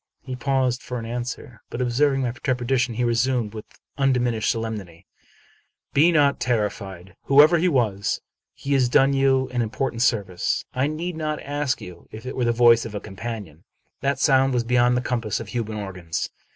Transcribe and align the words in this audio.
"He 0.23 0.35
paused 0.35 0.81
for 0.81 0.97
an 0.97 1.05
answer; 1.05 1.61
but, 1.69 1.79
observing 1.79 2.21
my 2.23 2.31
trepidation, 2.31 2.95
he 2.95 3.03
resumed, 3.03 3.53
with 3.53 3.65
undiminished 3.99 4.49
solemnity," 4.49 5.05
Be 5.93 6.11
not 6.11 6.39
terrified. 6.39 7.15
Whoever 7.25 7.59
he 7.59 7.67
was, 7.69 8.19
he 8.55 8.73
has 8.73 8.89
done 8.89 9.13
you 9.13 9.47
an 9.53 9.61
important 9.61 10.01
service. 10.01 10.65
I 10.73 10.87
need 10.87 11.15
not 11.15 11.39
ask 11.43 11.81
you 11.81 12.07
if 12.11 12.25
it 12.25 12.35
were 12.35 12.45
the 12.45 12.51
voice 12.51 12.83
of 12.83 12.95
a 12.95 12.99
companion. 12.99 13.63
That 13.99 14.17
sound 14.17 14.55
was 14.55 14.63
beyond 14.63 14.97
the 14.97 15.01
compass 15.01 15.39
of 15.39 15.49
human 15.49 15.77
organs. 15.77 16.31